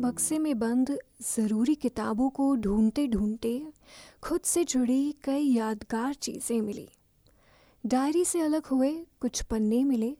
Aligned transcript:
बक्से 0.00 0.38
में 0.38 0.58
बंद 0.58 0.90
ज़रूरी 1.22 1.74
किताबों 1.74 2.28
को 2.30 2.54
ढूंढते 2.56 3.06
ढूंढते 3.06 3.50
खुद 4.22 4.40
से 4.40 4.64
जुड़ी 4.64 5.14
कई 5.24 5.42
यादगार 5.46 6.14
चीज़ें 6.14 6.60
मिली। 6.60 6.88
डायरी 7.84 8.24
से 8.24 8.40
अलग 8.40 8.66
हुए 8.66 8.92
कुछ 9.20 9.42
पन्ने 9.42 9.82
मिले 9.84 10.12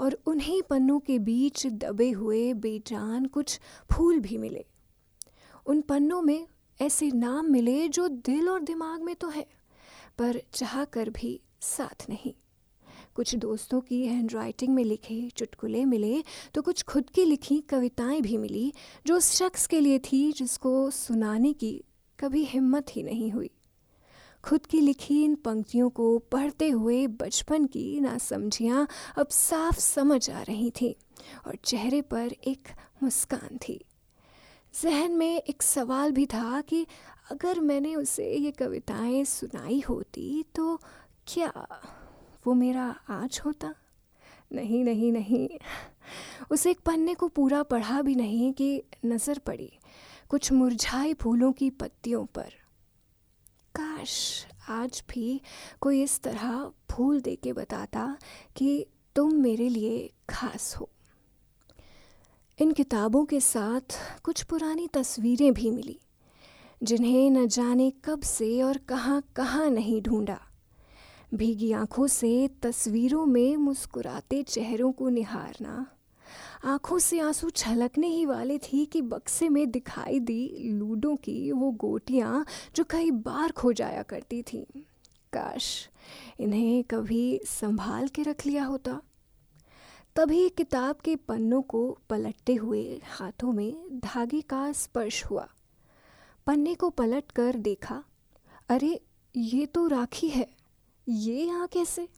और 0.00 0.18
उन्हीं 0.26 0.60
पन्नों 0.62 0.98
के 1.00 1.18
बीच 1.18 1.66
दबे 1.66 2.10
हुए 2.10 2.52
बेजान 2.54 3.26
कुछ 3.26 3.58
फूल 3.92 4.20
भी 4.20 4.38
मिले। 4.38 4.64
उन 5.66 5.80
पन्नों 5.80 6.22
में 6.22 6.46
ऐसे 6.80 7.10
नाम 7.10 7.50
मिले 7.52 7.88
जो 7.88 8.08
दिल 8.08 8.48
और 8.48 8.62
दिमाग 8.62 9.02
में 9.02 9.14
तो 9.14 9.28
है, 9.28 9.46
पर 10.18 10.42
चाह 10.52 10.84
कर 10.84 11.10
भी 11.10 11.40
साथ 11.60 12.08
नहीं। 12.08 12.34
कुछ 13.16 13.34
दोस्तों 13.34 13.80
की 13.80 14.06
हैंड 14.06 14.32
राइटिंग 14.32 14.74
में 14.74 14.82
लिखे 14.84 15.28
चुटकुले 15.36 15.84
मिले 15.84 16.22
तो 16.54 16.62
कुछ 16.62 16.82
खुद 16.82 17.10
की 17.10 17.24
लिखी 17.24 17.58
कविताएँ 17.60 18.20
भी 18.20 18.36
मिली, 18.36 18.72
जो 19.06 19.16
उस 19.16 19.30
शख्स 19.32 19.66
के 19.66 19.80
लिए 19.80 19.98
थी 19.98 20.32
जिसको 20.32 20.90
सुनाने 20.90 21.52
की 21.52 21.72
कभी 22.18 22.44
हिम्मत 22.44 22.96
ही 22.96 23.02
नहीं 23.02 23.30
हुई। 23.30 23.50
खुद 24.44 24.66
की 24.66 24.80
लिखी 24.80 25.22
इन 25.24 25.34
पंक्तियों 25.34 25.88
को 25.90 26.18
पढ़ते 26.18 26.68
हुए 26.68 27.06
बचपन 27.06 27.66
की 27.66 28.00
नासमझियाँ 28.00 28.86
अब 29.18 29.28
साफ़ 29.28 29.78
समझ 29.78 30.30
आ 30.30 30.42
रही 30.42 30.70
थीं 30.70 30.92
और 31.46 31.56
चेहरे 31.64 32.02
पर 32.02 32.34
एक 32.46 32.68
मुस्कान 33.02 33.58
थी। 33.58 33.84
जहन 34.82 35.12
में 35.12 35.36
एक 35.36 35.62
सवाल 35.62 36.12
भी 36.12 36.26
था 36.26 36.60
कि 36.60 36.86
अगर 37.30 37.60
मैंने 37.60 37.94
उसे 37.94 38.32
ये 38.34 38.50
कविताएँ 38.50 39.24
सुनाई 39.24 39.82
होती 39.88 40.44
तो 40.54 40.76
क्या 41.26 41.52
वो 42.46 42.54
मेरा 42.54 42.84
आज 43.10 43.40
होता? 43.44 43.74
नहीं 44.52 44.84
नहीं 44.84 45.12
नहीं। 45.12 45.48
उसे 46.50 46.70
एक 46.70 46.80
पन्ने 46.80 47.14
को 47.14 47.28
पूरा 47.28 47.62
पढ़ा 47.62 48.02
भी 48.02 48.14
नहीं 48.14 48.52
कि 48.52 48.82
नज़र 49.04 49.38
पड़ी 49.38 49.70
कुछ 50.28 50.52
मुरझाए 50.52 51.14
फूलों 51.14 51.52
की 51.52 51.70
पत्तियों 51.70 52.24
पर। 52.26 52.52
काश 53.74 54.46
आज 54.68 55.02
भी 55.10 55.40
कोई 55.80 56.02
इस 56.02 56.20
तरह 56.20 56.72
फूल 56.90 57.20
दे 57.20 57.36
के 57.36 57.52
बताता 57.52 58.18
कि 58.56 58.86
तुम 59.16 59.34
मेरे 59.34 59.68
लिए 59.68 60.10
खास 60.30 60.74
हो। 60.76 60.88
इन 62.58 62.72
किताबों 62.72 63.24
के 63.24 63.40
साथ 63.40 63.98
कुछ 64.22 64.42
पुरानी 64.42 64.88
तस्वीरें 64.88 65.52
भी 65.52 65.70
मिली, 65.70 66.00
जिन्हें 66.82 67.30
न 67.30 67.46
जाने 67.48 67.92
कब 68.04 68.20
से 68.22 68.62
और 68.62 68.78
कहाँ 68.78 69.22
कहाँ 69.36 69.70
नहीं 69.70 70.02
ढूंढा। 70.02 70.40
भीगी 71.34 71.72
आँखों 71.72 72.06
से 72.06 72.50
तस्वीरों 72.62 73.26
में 73.26 73.56
मुस्कुराते 73.56 74.42
चेहरों 74.42 74.92
को 74.92 75.08
निहारना। 75.08 75.86
आँखों 76.64 76.98
से 76.98 77.20
आँसू 77.20 77.50
छलकने 77.50 78.06
ही 78.06 78.26
वाले 78.26 78.58
थी 78.58 78.86
कि 78.86 79.02
बक्से 79.02 79.48
में 79.48 79.70
दिखाई 79.70 80.20
दी 80.20 80.58
लूडो 80.64 81.16
की 81.16 81.52
वो 81.52 81.70
गोटियाँ 81.70 82.46
जो 82.76 82.84
कई 82.90 83.10
बार 83.10 83.52
खो 83.52 83.72
जाया 83.72 84.02
करती 84.02 84.42
थीं। 84.42 84.80
काश 85.32 85.88
इन्हें 86.40 86.84
कभी 86.84 87.40
संभाल 87.44 88.08
के 88.08 88.22
रख 88.22 88.46
लिया 88.46 88.64
होता। 88.64 89.00
तभी 90.16 90.48
किताब 90.48 90.96
के 90.96 91.16
पन्नों 91.16 91.62
को 91.62 91.98
पलटते 92.10 92.54
हुए 92.54 93.00
हाथों 93.04 93.52
में 93.52 94.00
धागे 94.00 94.40
का 94.40 94.72
स्पर्श 94.72 95.24
हुआ। 95.24 95.48
पन्ने 96.46 96.74
को 96.74 96.90
पलट 96.90 97.30
कर 97.30 97.56
देखा, 97.56 98.04
अरे, 98.68 99.00
ये 99.36 99.66
तो 99.66 99.86
राखी 99.86 100.28
है। 100.28 100.55
ये 101.06 101.42
यहाँ 101.44 101.66
कैसे? 101.66 102.08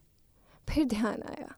फिर 0.68 0.84
ध्यान 0.84 1.22
आया 1.22 1.54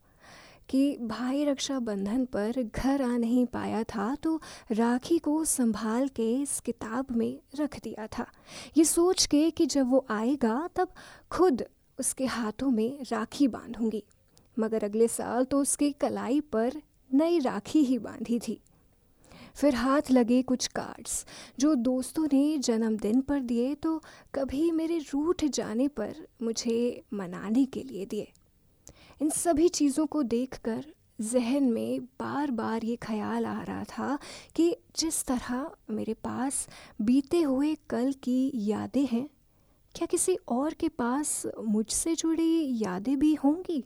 कि 0.68 0.96
भाई 1.00 1.44
रक्षाबंधन 1.44 2.24
पर 2.24 2.62
घर 2.64 3.02
आ 3.02 3.16
नहीं 3.16 3.44
पाया 3.46 3.82
था 3.84 4.14
तो 4.14 4.40
राखी 4.72 5.18
को 5.18 5.44
संभाल 5.44 6.08
के 6.08 6.30
इस 6.32 6.58
किताब 6.60 7.06
में 7.10 7.40
रख 7.60 7.78
दिया 7.82 8.06
था। 8.06 8.26
ये 8.76 8.84
सोच 8.84 9.26
के 9.26 9.50
कि 9.50 9.66
जब 9.66 9.90
वो 9.90 10.04
आएगा 10.10 10.68
तब 10.76 10.92
खुद 11.30 11.64
उसके 11.98 12.26
हाथों 12.26 12.70
में 12.70 13.02
राखी 13.12 13.48
बांधूँगी। 13.48 14.02
मगर 14.56 14.84
अगले 14.84 15.08
साल 15.08 15.44
तो 15.44 15.60
उसकी 15.60 15.92
कलाई 15.92 16.40
पर 16.52 16.80
नई 17.10 17.38
राखी 17.38 17.82
ही 17.84 17.98
बांधी 17.98 18.38
थी। 18.38 18.60
फिर 19.54 19.74
हाथ 19.74 20.10
लगे 20.10 20.42
कुछ 20.42 20.66
कार्ड्स 20.66 21.26
जो 21.58 21.74
दोस्तों 21.74 22.26
ने 22.32 22.58
जन्मदिन 22.58 23.20
पर 23.20 23.40
दिए 23.40 23.74
तो 23.74 24.02
कभी 24.34 24.70
मेरे 24.70 24.98
रूठ 24.98 25.44
जाने 25.44 25.88
पर 25.88 26.26
मुझे 26.42 27.02
मनाने 27.12 27.64
के 27.64 27.82
लिए 27.82 28.06
दिए। 28.06 28.32
इन 29.22 29.30
सभी 29.30 29.68
चीज़ों 29.68 30.06
को 30.06 30.22
देखकर 30.22 30.84
जहन 31.20 31.64
में 31.64 32.04
बार 32.04 32.50
बार 32.50 32.84
ये 32.84 32.96
ख्याल 32.96 33.46
आ 33.46 33.62
रहा 33.62 33.84
था 33.84 34.18
कि 34.54 34.76
जिस 34.96 35.24
तरह 35.24 35.70
मेरे 35.90 36.14
पास 36.14 36.68
बीते 37.00 37.42
हुए 37.42 37.74
कल 37.90 38.12
की 38.12 38.50
यादें 38.54 39.06
हैं, 39.06 39.28
क्या 39.94 40.06
किसी 40.06 40.36
और 40.48 40.74
के 40.74 40.88
पास 40.88 41.42
मुझसे 41.58 42.14
जुड़ी 42.14 42.82
यादें 42.82 43.18
भी 43.18 43.34
होंगी? 43.34 43.84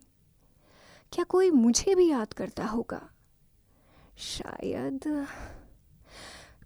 क्या 1.13 1.25
कोई 1.25 1.51
मुझे 1.51 1.95
भी 1.95 2.09
याद 2.11 2.33
करता 2.33 2.67
होगा? 2.67 3.01
शायद 4.19 5.27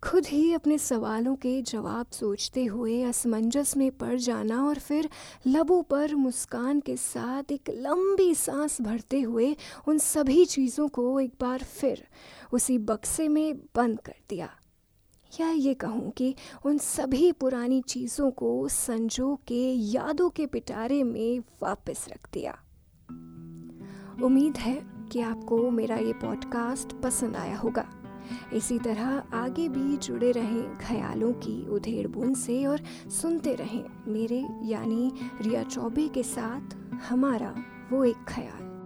खुद 0.02 0.26
ही 0.26 0.52
अपने 0.52 0.78
सवालों 0.78 1.36
के 1.36 1.62
जवाब 1.62 2.06
सोचते 2.12 2.64
हुए 2.64 3.02
असमंजस 3.02 3.76
में 3.76 3.90
पड़ 3.90 4.16
जाना 4.16 4.66
और 4.66 4.78
फिर 4.78 5.08
लबों 5.46 5.82
पर 5.82 6.14
मुस्कान 6.14 6.80
के 6.80 6.96
साथ 6.96 7.52
एक 7.52 7.70
लंबी 7.70 8.34
सांस 8.34 8.80
भरते 8.80 9.20
हुए 9.20 9.56
उन 9.88 9.98
सभी 9.98 10.44
चीज़ों 10.44 10.88
को 10.88 11.20
एक 11.20 11.32
बार 11.40 11.62
फिर 11.62 12.06
उसी 12.52 12.78
बक्से 12.78 13.28
में 13.28 13.56
बंद 13.56 14.00
कर 14.00 14.14
दिया। 14.28 14.50
या 15.40 15.50
ये 15.50 15.74
कहूँ 15.74 16.10
कि 16.10 16.34
उन 16.66 16.78
सभी 16.78 17.32
पुरानी 17.32 17.82
चीज़ों 17.82 18.30
को 18.30 18.68
संजो 18.68 19.40
के 19.46 19.72
यादों 19.72 20.30
के 20.30 20.46
पिटारे 20.46 21.02
में 21.02 21.40
वापस 21.62 22.06
रख 22.08 22.28
दिया। 22.32 22.58
उम्मीद 24.22 24.56
है 24.56 24.97
कि 25.12 25.20
आपको 25.20 25.70
मेरा 25.70 25.96
ये 25.96 26.12
पॉडकास्ट 26.12 26.92
पसंद 26.92 27.36
आया 27.36 27.56
होगा। 27.56 27.84
इसी 28.52 28.78
तरह 28.78 29.22
आगे 29.32 29.68
भी 29.68 29.96
जुड़े 29.96 30.32
रहें 30.32 30.78
ख्यालों 30.78 31.32
की 31.32 31.66
उधेड़ 31.68 32.08
बुन 32.08 32.34
से 32.34 32.66
और 32.66 32.80
सुनते 33.10 33.54
रहें 33.54 33.84
मेरे 34.06 34.46
यानी 34.62 35.12
रिया 35.40 35.62
चौबे 35.62 36.08
के 36.08 36.22
साथ 36.22 36.74
हमारा 37.08 37.54
वो 37.92 38.04
एक 38.04 38.16
ख्याल। 38.28 38.77